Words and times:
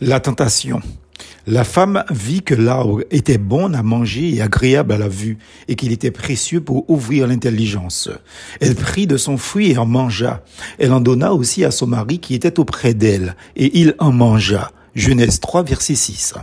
La 0.00 0.20
tentation. 0.20 0.80
La 1.48 1.64
femme 1.64 2.04
vit 2.10 2.42
que 2.42 2.54
l'arbre 2.54 3.02
était 3.10 3.36
bon 3.36 3.74
à 3.74 3.82
manger 3.82 4.32
et 4.32 4.40
agréable 4.40 4.92
à 4.92 4.98
la 4.98 5.08
vue, 5.08 5.38
et 5.66 5.74
qu'il 5.74 5.90
était 5.90 6.12
précieux 6.12 6.60
pour 6.60 6.88
ouvrir 6.88 7.26
l'intelligence. 7.26 8.08
Elle 8.60 8.76
prit 8.76 9.08
de 9.08 9.16
son 9.16 9.36
fruit 9.36 9.72
et 9.72 9.78
en 9.78 9.86
mangea. 9.86 10.44
Elle 10.78 10.92
en 10.92 11.00
donna 11.00 11.32
aussi 11.32 11.64
à 11.64 11.72
son 11.72 11.88
mari 11.88 12.20
qui 12.20 12.36
était 12.36 12.60
auprès 12.60 12.94
d'elle, 12.94 13.34
et 13.56 13.76
il 13.80 13.96
en 13.98 14.12
mangea. 14.12 14.70
Genèse 14.94 15.40
3, 15.40 15.64
verset 15.64 15.96
6. 15.96 16.34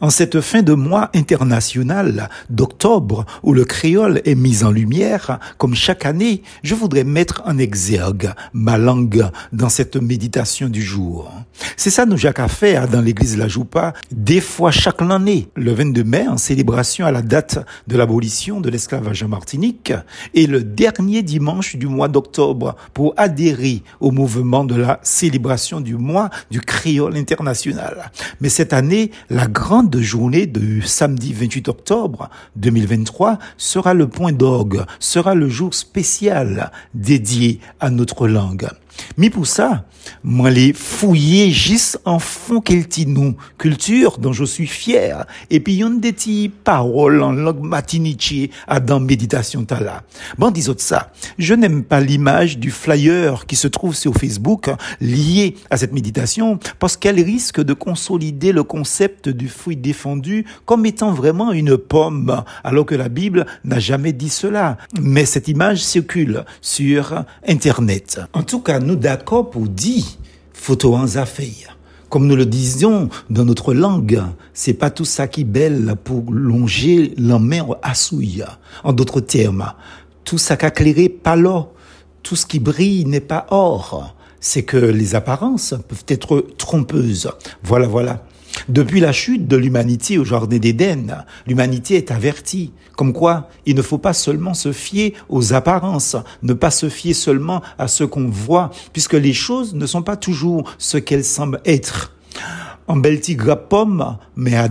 En 0.00 0.10
cette 0.10 0.40
fin 0.40 0.62
de 0.62 0.74
mois 0.74 1.10
international 1.14 2.28
d'octobre 2.50 3.26
où 3.42 3.52
le 3.52 3.64
créole 3.64 4.20
est 4.24 4.34
mis 4.34 4.64
en 4.64 4.70
lumière, 4.70 5.38
comme 5.58 5.74
chaque 5.74 6.06
année, 6.06 6.42
je 6.62 6.74
voudrais 6.74 7.04
mettre 7.04 7.42
en 7.44 7.58
exergue 7.58 8.32
ma 8.52 8.78
langue 8.78 9.26
dans 9.52 9.68
cette 9.68 9.96
méditation 9.96 10.68
du 10.68 10.82
jour. 10.82 11.32
C'est 11.76 11.90
ça 11.90 12.06
nous 12.06 12.16
Jacques 12.16 12.38
fait 12.48 12.76
hein, 12.76 12.86
dans 12.90 13.00
l'église 13.00 13.36
La 13.36 13.48
Joupa, 13.48 13.92
des 14.10 14.40
fois 14.40 14.70
chaque 14.70 15.02
année, 15.02 15.48
le 15.56 15.72
22 15.72 16.04
mai, 16.04 16.26
en 16.28 16.36
célébration 16.36 17.06
à 17.06 17.12
la 17.12 17.22
date 17.22 17.58
de 17.86 17.96
l'abolition 17.96 18.60
de 18.60 18.70
l'esclavage 18.70 19.22
en 19.22 19.28
Martinique, 19.28 19.92
et 20.34 20.46
le 20.46 20.62
dernier 20.62 21.22
dimanche 21.22 21.76
du 21.76 21.86
mois 21.86 22.08
d'octobre 22.08 22.76
pour 22.94 23.14
adhérer 23.16 23.82
au 24.00 24.10
mouvement 24.10 24.64
de 24.64 24.76
la 24.76 25.00
célébration 25.02 25.80
du 25.80 25.96
mois 25.96 26.30
du 26.50 26.60
créole 26.60 27.16
international. 27.16 28.10
Mais 28.40 28.48
cette 28.48 28.72
année, 28.72 29.10
la 29.30 29.46
grande 29.58 29.98
journée 29.98 30.46
de 30.46 30.80
samedi 30.82 31.32
28 31.32 31.68
octobre 31.68 32.30
2023 32.54 33.40
sera 33.56 33.92
le 33.92 34.06
point 34.06 34.30
d'orgue, 34.30 34.84
sera 35.00 35.34
le 35.34 35.48
jour 35.48 35.74
spécial 35.74 36.70
dédié 36.94 37.58
à 37.80 37.90
notre 37.90 38.28
langue. 38.28 38.68
Mais 39.16 39.30
pour 39.30 39.46
ça, 39.46 39.84
moi 40.22 40.50
les 40.50 40.72
fouiller 40.72 41.50
juste 41.50 42.00
en 42.04 42.18
fond 42.18 42.60
quel 42.60 42.86
nous 43.06 43.36
culture 43.58 44.18
dont 44.18 44.32
je 44.32 44.44
suis 44.44 44.66
fier 44.66 45.26
et 45.50 45.60
puis 45.60 45.74
yon 45.74 45.90
des 45.90 46.12
petits 46.12 46.50
paroles 46.64 47.22
en 47.22 47.32
langue 47.32 47.62
matinichi 47.62 48.50
à 48.66 48.80
dans 48.80 49.00
méditation 49.00 49.64
tala. 49.64 50.02
Bon 50.38 50.50
disons 50.50 50.74
ça, 50.78 51.12
je 51.38 51.54
n'aime 51.54 51.84
pas 51.84 52.00
l'image 52.00 52.58
du 52.58 52.70
flyer 52.70 53.46
qui 53.46 53.56
se 53.56 53.68
trouve 53.68 53.94
sur 53.94 54.14
Facebook 54.14 54.70
lié 55.00 55.56
à 55.70 55.76
cette 55.76 55.92
méditation 55.92 56.58
parce 56.78 56.96
qu'elle 56.96 57.20
risque 57.20 57.62
de 57.62 57.74
consolider 57.74 58.52
le 58.52 58.62
concept 58.62 59.28
du 59.28 59.48
fruit 59.48 59.76
défendu 59.76 60.44
comme 60.64 60.86
étant 60.86 61.12
vraiment 61.12 61.52
une 61.52 61.76
pomme 61.76 62.42
alors 62.64 62.86
que 62.86 62.94
la 62.94 63.08
Bible 63.08 63.46
n'a 63.64 63.78
jamais 63.78 64.12
dit 64.12 64.28
cela. 64.28 64.78
Mais 65.00 65.24
cette 65.24 65.48
image 65.48 65.82
circule 65.82 66.44
sur 66.60 67.24
internet. 67.46 68.20
En 68.32 68.42
tout 68.42 68.60
cas, 68.60 68.80
nous 68.88 68.96
d'accord 68.96 69.50
pour 69.50 69.68
dire 69.68 70.04
photo 70.54 70.94
en. 70.94 71.06
Comme 72.08 72.26
nous 72.26 72.36
le 72.36 72.46
disions 72.46 73.10
dans 73.28 73.44
notre 73.44 73.74
langue, 73.74 74.22
c'est 74.54 74.72
pas 74.72 74.88
tout 74.88 75.04
ça 75.04 75.28
qui 75.28 75.42
est 75.42 75.44
belle 75.44 75.94
pour 76.02 76.32
longer 76.32 77.12
la 77.18 77.38
main 77.38 77.66
à 77.82 77.94
souille. 77.94 78.44
En 78.82 78.94
d'autres 78.94 79.20
termes, 79.20 79.74
tout 80.24 80.38
ça 80.38 80.56
qui 80.56 80.64
éclairé 80.64 81.10
pas 81.10 81.36
l'or, 81.36 81.74
tout 82.22 82.34
ce 82.34 82.46
qui 82.46 82.60
brille 82.60 83.04
n'est 83.04 83.20
pas 83.20 83.46
or. 83.50 84.14
C'est 84.40 84.62
que 84.62 84.78
les 84.78 85.14
apparences 85.14 85.74
peuvent 85.86 86.04
être 86.08 86.46
trompeuses. 86.56 87.30
Voilà, 87.62 87.86
voilà. 87.86 88.24
Depuis 88.68 89.00
la 89.00 89.12
chute 89.12 89.46
de 89.46 89.56
l'humanité 89.56 90.18
au 90.18 90.24
jardin 90.24 90.58
d'Éden, 90.58 91.24
l'humanité 91.46 91.96
est 91.96 92.10
avertie, 92.10 92.72
comme 92.96 93.12
quoi 93.12 93.48
il 93.66 93.76
ne 93.76 93.82
faut 93.82 93.98
pas 93.98 94.12
seulement 94.12 94.54
se 94.54 94.72
fier 94.72 95.14
aux 95.28 95.52
apparences, 95.52 96.16
ne 96.42 96.52
pas 96.52 96.70
se 96.70 96.88
fier 96.88 97.14
seulement 97.14 97.62
à 97.78 97.88
ce 97.88 98.04
qu'on 98.04 98.28
voit, 98.28 98.70
puisque 98.92 99.14
les 99.14 99.32
choses 99.32 99.74
ne 99.74 99.86
sont 99.86 100.02
pas 100.02 100.16
toujours 100.16 100.70
ce 100.78 100.98
qu'elles 100.98 101.24
semblent 101.24 101.60
être. 101.64 102.14
En 102.86 102.96
bel 102.96 103.20
tigre 103.20 103.56
pomme, 103.56 104.16
mais 104.36 104.56
à 104.56 104.68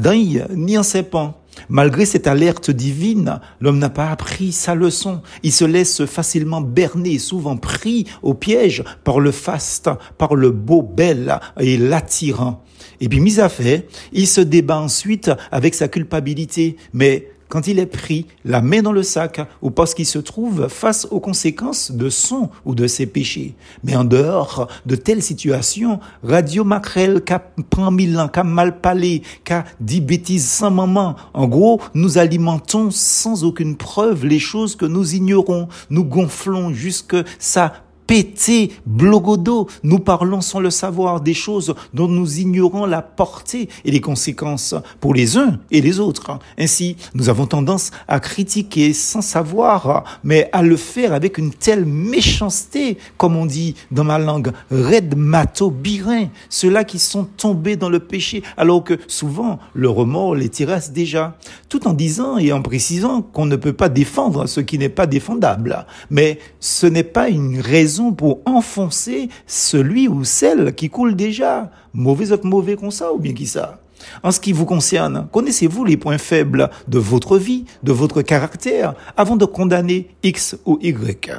ni 0.55 0.77
en 0.77 0.83
serpent. 0.83 1.39
Malgré 1.69 2.05
cette 2.05 2.27
alerte 2.27 2.71
divine, 2.71 3.39
l'homme 3.59 3.79
n'a 3.79 3.89
pas 3.89 4.09
appris 4.09 4.51
sa 4.51 4.73
leçon. 4.75 5.21
Il 5.43 5.51
se 5.51 5.65
laisse 5.65 6.05
facilement 6.05 6.61
berner, 6.61 7.19
souvent 7.19 7.57
pris 7.57 8.05
au 8.23 8.33
piège 8.33 8.83
par 9.03 9.19
le 9.19 9.31
faste, 9.31 9.89
par 10.17 10.35
le 10.35 10.51
beau 10.51 10.81
bel 10.81 11.39
et 11.59 11.77
l'attirant. 11.77 12.63
Et 12.99 13.09
puis, 13.09 13.19
mis 13.19 13.39
à 13.39 13.49
fait, 13.49 13.87
il 14.13 14.27
se 14.27 14.41
débat 14.41 14.79
ensuite 14.79 15.31
avec 15.51 15.75
sa 15.75 15.87
culpabilité. 15.87 16.77
Mais 16.93 17.29
quand 17.49 17.67
il 17.67 17.79
est 17.79 17.85
pris, 17.85 18.25
la 18.45 18.61
main 18.61 18.81
dans 18.81 18.91
le 18.91 19.03
sac, 19.03 19.41
ou 19.61 19.71
parce 19.71 19.93
qu'il 19.93 20.05
se 20.05 20.19
trouve 20.19 20.67
face 20.67 21.07
aux 21.11 21.19
conséquences 21.19 21.91
de 21.91 22.09
son 22.09 22.49
ou 22.65 22.75
de 22.75 22.87
ses 22.87 23.05
péchés. 23.05 23.55
Mais 23.83 23.95
en 23.95 24.03
dehors 24.03 24.67
de 24.85 24.95
telles 24.95 25.23
situations, 25.23 25.99
Radio 26.23 26.63
Macrel, 26.63 27.21
qu'a 27.21 27.39
prend 27.69 27.91
mille 27.91 28.19
ans, 28.19 28.27
qu'a 28.27 28.43
mal 28.43 28.79
parlé, 28.79 29.21
qu'a 29.43 29.65
dit 29.79 30.01
bêtises 30.01 30.47
sans 30.47 30.71
moment. 30.71 31.15
En 31.33 31.47
gros, 31.47 31.81
nous 31.93 32.17
alimentons 32.17 32.91
sans 32.91 33.43
aucune 33.43 33.77
preuve 33.77 34.25
les 34.25 34.39
choses 34.39 34.75
que 34.75 34.85
nous 34.85 35.15
ignorons. 35.15 35.67
Nous 35.89 36.03
gonflons 36.03 36.73
jusque 36.73 37.15
ça 37.39 37.73
pété, 38.07 38.71
blogodo. 38.85 39.67
Nous 39.83 39.99
parlons 39.99 40.41
sans 40.41 40.59
le 40.59 40.69
savoir 40.69 41.21
des 41.21 41.33
choses 41.33 41.75
dont 41.93 42.07
nous 42.07 42.39
ignorons 42.39 42.85
la 42.85 43.01
portée 43.01 43.69
et 43.85 43.91
les 43.91 44.01
conséquences 44.01 44.73
pour 44.99 45.13
les 45.13 45.37
uns 45.37 45.59
et 45.69 45.81
les 45.81 45.99
autres. 45.99 46.39
Ainsi, 46.57 46.95
nous 47.13 47.29
avons 47.29 47.45
tendance 47.45 47.91
à 48.07 48.19
critiquer 48.19 48.93
sans 48.93 49.21
savoir, 49.21 50.19
mais 50.23 50.49
à 50.53 50.63
le 50.63 50.77
faire 50.77 51.13
avec 51.13 51.37
une 51.37 51.51
telle 51.51 51.85
méchanceté, 51.85 52.97
comme 53.17 53.35
on 53.35 53.45
dit 53.45 53.75
dans 53.91 54.03
ma 54.03 54.17
langue, 54.17 54.51
red 54.71 55.15
mato 55.17 55.69
birin, 55.69 56.27
ceux-là 56.49 56.83
qui 56.83 56.99
sont 56.99 57.25
tombés 57.25 57.75
dans 57.75 57.89
le 57.89 57.99
péché, 57.99 58.41
alors 58.55 58.83
que 58.83 58.97
souvent 59.07 59.59
le 59.73 59.89
remords 59.89 60.35
les 60.35 60.49
terrasse 60.49 60.91
déjà, 60.91 61.37
tout 61.69 61.87
en 61.87 61.93
disant 61.93 62.37
et 62.37 62.53
en 62.53 62.61
précisant 62.61 63.21
qu'on 63.21 63.45
ne 63.45 63.55
peut 63.55 63.73
pas 63.73 63.89
défendre 63.89 64.47
ce 64.47 64.61
qui 64.61 64.77
n'est 64.77 64.89
pas 64.89 65.07
défendable. 65.07 65.85
Mais 66.09 66.39
ce 66.59 66.87
n'est 66.87 67.03
pas 67.03 67.29
une 67.29 67.59
raison 67.59 67.96
pour 68.11 68.39
enfoncer 68.45 69.29
celui 69.45 70.07
ou 70.07 70.23
celle 70.23 70.73
qui 70.73 70.89
coule 70.89 71.15
déjà. 71.15 71.71
Mauvais 71.93 72.31
ou 72.31 72.47
mauvais 72.47 72.75
comme 72.75 72.91
ça 72.91 73.11
ou 73.11 73.19
bien 73.19 73.33
qui 73.33 73.47
ça? 73.47 73.79
En 74.23 74.31
ce 74.31 74.39
qui 74.39 74.53
vous 74.53 74.65
concerne, 74.65 75.27
connaissez-vous 75.31 75.83
les 75.83 75.97
points 75.97 76.17
faibles 76.17 76.69
de 76.87 76.99
votre 76.99 77.37
vie, 77.37 77.65
de 77.83 77.91
votre 77.91 78.21
caractère, 78.21 78.93
avant 79.15 79.35
de 79.35 79.45
condamner 79.45 80.09
X 80.23 80.55
ou 80.65 80.77
Y? 80.81 81.31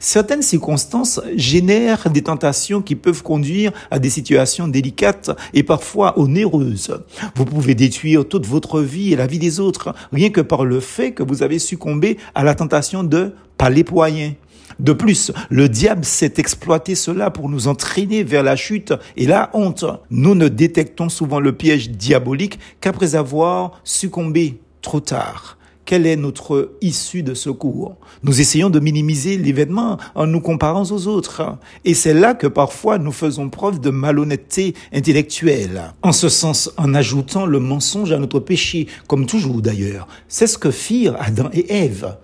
Certaines 0.00 0.42
circonstances 0.42 1.20
génèrent 1.34 2.08
des 2.08 2.22
tentations 2.22 2.80
qui 2.80 2.96
peuvent 2.96 3.22
conduire 3.22 3.72
à 3.90 3.98
des 3.98 4.08
situations 4.08 4.68
délicates 4.68 5.30
et 5.52 5.62
parfois 5.62 6.18
onéreuses. 6.18 6.98
Vous 7.34 7.44
pouvez 7.44 7.74
détruire 7.74 8.26
toute 8.26 8.46
votre 8.46 8.80
vie 8.80 9.12
et 9.12 9.16
la 9.16 9.26
vie 9.26 9.38
des 9.38 9.60
autres 9.60 9.94
rien 10.12 10.30
que 10.30 10.40
par 10.40 10.64
le 10.64 10.80
fait 10.80 11.12
que 11.12 11.22
vous 11.22 11.42
avez 11.42 11.58
succombé 11.58 12.16
à 12.34 12.42
la 12.42 12.54
tentation 12.54 13.04
de 13.04 13.34
palépoyer. 13.58 14.38
De 14.78 14.92
plus, 14.92 15.32
le 15.48 15.68
diable 15.68 16.04
sait 16.04 16.34
exploiter 16.36 16.94
cela 16.94 17.30
pour 17.30 17.48
nous 17.48 17.68
entraîner 17.68 18.22
vers 18.24 18.42
la 18.42 18.56
chute 18.56 18.92
et 19.16 19.26
la 19.26 19.50
honte. 19.54 19.84
Nous 20.10 20.34
ne 20.34 20.48
détectons 20.48 21.08
souvent 21.08 21.40
le 21.40 21.52
piège 21.52 21.90
diabolique 21.90 22.58
qu'après 22.80 23.14
avoir 23.14 23.80
succombé 23.84 24.60
trop 24.82 25.00
tard. 25.00 25.56
Quelle 25.86 26.06
est 26.06 26.16
notre 26.16 26.72
issue 26.80 27.22
de 27.22 27.32
secours? 27.32 27.94
Nous 28.24 28.40
essayons 28.40 28.70
de 28.70 28.80
minimiser 28.80 29.38
l'événement 29.38 29.98
en 30.16 30.26
nous 30.26 30.40
comparant 30.40 30.82
aux 30.82 31.06
autres. 31.06 31.56
Et 31.84 31.94
c'est 31.94 32.12
là 32.12 32.34
que 32.34 32.48
parfois 32.48 32.98
nous 32.98 33.12
faisons 33.12 33.48
preuve 33.48 33.78
de 33.78 33.90
malhonnêteté 33.90 34.74
intellectuelle. 34.92 35.92
En 36.02 36.10
ce 36.10 36.28
sens, 36.28 36.72
en 36.76 36.92
ajoutant 36.92 37.46
le 37.46 37.60
mensonge 37.60 38.10
à 38.10 38.18
notre 38.18 38.40
péché, 38.40 38.88
comme 39.06 39.26
toujours 39.26 39.62
d'ailleurs. 39.62 40.08
C'est 40.26 40.48
ce 40.48 40.58
que 40.58 40.72
firent 40.72 41.16
Adam 41.20 41.50
et 41.52 41.72
Ève. 41.72 42.16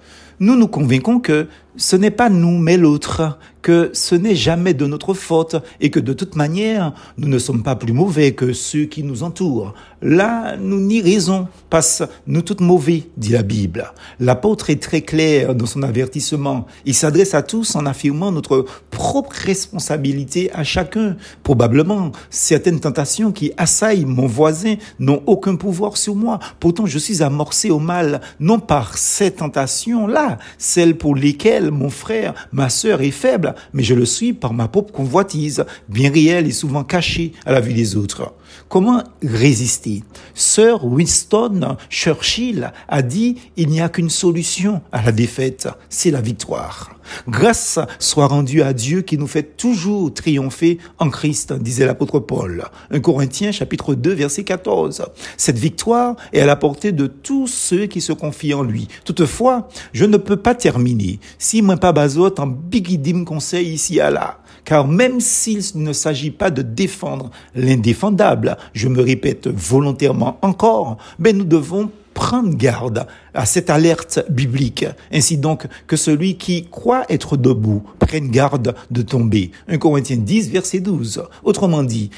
Nous 0.42 0.56
nous 0.56 0.66
convainquons 0.66 1.20
que 1.20 1.46
ce 1.76 1.94
n'est 1.94 2.10
pas 2.10 2.28
nous, 2.28 2.58
mais 2.58 2.76
l'autre, 2.76 3.38
que 3.62 3.90
ce 3.92 4.14
n'est 4.14 4.34
jamais 4.34 4.74
de 4.74 4.86
notre 4.86 5.14
faute 5.14 5.56
et 5.80 5.90
que 5.90 6.00
de 6.00 6.12
toute 6.12 6.36
manière, 6.36 6.92
nous 7.16 7.28
ne 7.28 7.38
sommes 7.38 7.62
pas 7.62 7.76
plus 7.76 7.92
mauvais 7.92 8.32
que 8.32 8.52
ceux 8.52 8.84
qui 8.84 9.02
nous 9.02 9.22
entourent. 9.22 9.74
Là, 10.02 10.56
nous 10.56 10.80
n'y 10.80 11.00
raison, 11.00 11.46
passe 11.70 12.02
nous 12.26 12.42
toutes 12.42 12.60
mauvais, 12.60 13.04
dit 13.16 13.30
la 13.30 13.42
Bible. 13.42 13.92
L'apôtre 14.18 14.70
est 14.70 14.82
très 14.82 15.02
clair 15.02 15.54
dans 15.54 15.66
son 15.66 15.82
avertissement. 15.84 16.66
Il 16.84 16.94
s'adresse 16.94 17.34
à 17.34 17.42
tous 17.42 17.76
en 17.76 17.86
affirmant 17.86 18.32
notre 18.32 18.66
propre 18.90 19.32
responsabilité 19.32 20.50
à 20.52 20.64
chacun. 20.64 21.16
Probablement, 21.44 22.10
certaines 22.30 22.80
tentations 22.80 23.30
qui 23.30 23.52
assaillent 23.56 24.04
mon 24.04 24.26
voisin 24.26 24.74
n'ont 24.98 25.22
aucun 25.26 25.54
pouvoir 25.54 25.96
sur 25.96 26.16
moi. 26.16 26.40
Pourtant, 26.58 26.86
je 26.86 26.98
suis 26.98 27.22
amorcé 27.22 27.70
au 27.70 27.78
mal, 27.78 28.20
non 28.40 28.58
par 28.58 28.98
ces 28.98 29.30
tentations-là, 29.30 30.38
celles 30.58 30.98
pour 30.98 31.14
lesquelles 31.14 31.70
mon 31.70 31.90
frère, 31.90 32.34
ma 32.50 32.68
sœur 32.68 33.02
est 33.02 33.10
faible, 33.12 33.51
mais 33.72 33.82
je 33.82 33.94
le 33.94 34.04
suis 34.04 34.32
par 34.32 34.52
ma 34.52 34.68
propre 34.68 34.92
convoitise, 34.92 35.64
bien 35.88 36.10
réelle 36.10 36.46
et 36.46 36.52
souvent 36.52 36.84
cachée 36.84 37.32
à 37.44 37.52
la 37.52 37.60
vue 37.60 37.74
des 37.74 37.96
autres. 37.96 38.32
Comment 38.68 39.02
résister? 39.22 40.02
Sir 40.34 40.84
Winston 40.84 41.76
Churchill 41.90 42.72
a 42.88 43.02
dit 43.02 43.36
il 43.56 43.68
n'y 43.68 43.80
a 43.80 43.88
qu'une 43.88 44.10
solution 44.10 44.82
à 44.92 45.02
la 45.02 45.12
défaite, 45.12 45.68
c'est 45.88 46.10
la 46.10 46.20
victoire. 46.20 46.96
Grâce 47.28 47.78
soit 47.98 48.26
rendue 48.26 48.62
à 48.62 48.72
Dieu 48.72 49.02
qui 49.02 49.18
nous 49.18 49.26
fait 49.26 49.56
toujours 49.56 50.12
triompher 50.14 50.78
en 50.98 51.10
Christ, 51.10 51.52
disait 51.52 51.86
l'apôtre 51.86 52.20
Paul. 52.20 52.64
1 52.90 53.00
Corinthiens 53.00 53.52
chapitre 53.52 53.94
2 53.94 54.12
verset 54.12 54.44
14. 54.44 55.04
Cette 55.36 55.58
victoire 55.58 56.16
est 56.32 56.40
à 56.40 56.46
la 56.46 56.56
portée 56.56 56.92
de 56.92 57.06
tous 57.06 57.46
ceux 57.46 57.86
qui 57.86 58.00
se 58.00 58.12
confient 58.12 58.54
en 58.54 58.62
lui. 58.62 58.88
Toutefois, 59.04 59.68
je 59.92 60.04
ne 60.04 60.16
peux 60.16 60.36
pas 60.36 60.54
terminer 60.54 61.18
si 61.38 61.62
moi 61.62 61.76
pas 61.76 61.92
bazot 61.92 62.38
en 62.38 62.46
bigidim 62.46 63.24
conseil 63.24 63.68
ici 63.68 64.00
à 64.00 64.10
là. 64.10 64.38
Car 64.64 64.86
même 64.86 65.20
s'il 65.20 65.60
ne 65.74 65.92
s'agit 65.92 66.30
pas 66.30 66.50
de 66.50 66.62
défendre 66.62 67.30
l'indéfendable, 67.54 68.41
je 68.74 68.88
me 68.88 69.02
répète 69.02 69.48
volontairement 69.48 70.38
encore, 70.42 70.98
ben 71.18 71.36
nous 71.36 71.44
devons 71.44 71.90
prendre 72.14 72.54
garde 72.54 73.06
à 73.34 73.46
cette 73.46 73.70
alerte 73.70 74.20
biblique, 74.28 74.84
ainsi 75.12 75.38
donc 75.38 75.66
que 75.86 75.96
celui 75.96 76.36
qui 76.36 76.66
croit 76.70 77.04
être 77.08 77.36
debout 77.36 77.82
prenne 77.98 78.30
garde 78.30 78.74
de 78.90 79.02
tomber. 79.02 79.50
1 79.68 79.78
Corinthiens 79.78 80.16
10, 80.16 80.50
verset 80.50 80.80
12. 80.80 81.24
Autrement 81.44 81.82
dit, 81.82 82.10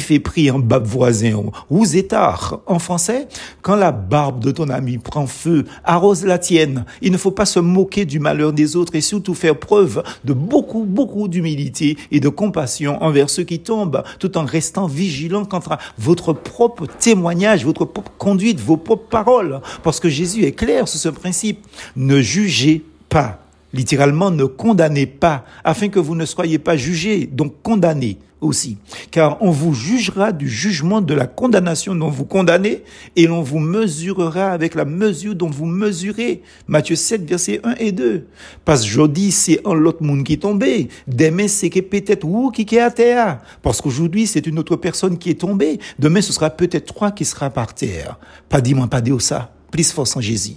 fait 0.00 0.18
prix 0.18 0.50
en 0.50 0.58
bab 0.58 0.84
voisin 0.84 1.44
ou 1.70 1.84
zétard. 1.84 2.60
En 2.66 2.78
français, 2.78 3.28
quand 3.60 3.76
la 3.76 3.92
barbe 3.92 4.42
de 4.42 4.50
ton 4.50 4.68
ami 4.68 4.98
prend 4.98 5.26
feu, 5.26 5.64
arrose 5.84 6.24
la 6.24 6.38
tienne. 6.38 6.84
Il 7.00 7.12
ne 7.12 7.18
faut 7.18 7.30
pas 7.30 7.46
se 7.46 7.60
moquer 7.60 8.04
du 8.04 8.18
malheur 8.18 8.52
des 8.52 8.76
autres 8.76 8.94
et 8.94 9.00
surtout 9.00 9.34
faire 9.34 9.58
preuve 9.58 10.02
de 10.24 10.32
beaucoup, 10.32 10.84
beaucoup 10.84 11.28
d'humilité 11.28 11.96
et 12.10 12.20
de 12.20 12.28
compassion 12.28 13.02
envers 13.02 13.30
ceux 13.30 13.44
qui 13.44 13.60
tombent, 13.60 14.02
tout 14.18 14.36
en 14.38 14.44
restant 14.44 14.86
vigilant 14.86 15.44
à 15.44 15.78
votre 15.98 16.32
propre 16.32 16.86
témoignage, 16.86 17.64
votre 17.64 17.84
propre 17.84 18.12
conduite, 18.18 18.60
vos 18.60 18.76
propres 18.76 19.08
paroles. 19.08 19.41
Parce 19.82 20.00
que 20.00 20.08
Jésus 20.08 20.44
est 20.44 20.52
clair 20.52 20.88
sur 20.88 20.98
ce 20.98 21.08
principe. 21.08 21.66
Ne 21.96 22.20
jugez 22.20 22.84
pas. 23.08 23.41
Littéralement, 23.72 24.30
ne 24.30 24.44
condamnez 24.44 25.06
pas, 25.06 25.44
afin 25.64 25.88
que 25.88 25.98
vous 25.98 26.14
ne 26.14 26.26
soyez 26.26 26.58
pas 26.58 26.76
jugés, 26.76 27.26
donc 27.26 27.62
condamnés 27.62 28.18
aussi. 28.42 28.76
Car 29.10 29.38
on 29.40 29.50
vous 29.50 29.72
jugera 29.72 30.32
du 30.32 30.48
jugement 30.48 31.00
de 31.00 31.14
la 31.14 31.26
condamnation 31.26 31.94
dont 31.94 32.10
vous 32.10 32.24
condamnez, 32.24 32.82
et 33.16 33.26
l'on 33.26 33.40
vous 33.40 33.60
mesurera 33.60 34.50
avec 34.50 34.74
la 34.74 34.84
mesure 34.84 35.34
dont 35.34 35.48
vous 35.48 35.64
mesurez. 35.64 36.42
Matthieu 36.66 36.96
7, 36.96 37.24
versets 37.26 37.60
1 37.64 37.76
et 37.78 37.92
2. 37.92 38.26
Parce 38.64 38.82
que 38.82 38.88
aujourd'hui, 38.88 39.30
c'est 39.30 39.60
un 39.64 39.84
autre 39.84 40.02
monde 40.02 40.24
qui 40.24 40.34
est 40.34 40.42
tombé. 40.42 40.88
Demain, 41.06 41.48
c'est 41.48 41.70
peut-être 41.70 42.26
vous 42.26 42.50
qui 42.50 42.62
est 42.74 42.80
à 42.80 42.90
terre. 42.90 43.38
Parce 43.62 43.80
qu'aujourd'hui, 43.80 44.26
c'est 44.26 44.46
une 44.46 44.58
autre 44.58 44.76
personne 44.76 45.16
qui 45.16 45.30
est 45.30 45.40
tombée. 45.40 45.78
Demain, 45.98 46.20
ce 46.20 46.32
sera 46.32 46.50
peut-être 46.50 46.86
trois 46.86 47.12
qui 47.12 47.24
sera 47.24 47.48
par 47.48 47.74
terre. 47.74 48.18
Pas 48.48 48.60
dis-moi, 48.60 48.88
pas 48.88 49.00
dire 49.00 49.20
ça 49.22 49.52
plus 49.72 49.90
force 49.90 50.16
en 50.16 50.20
Jésus. 50.20 50.56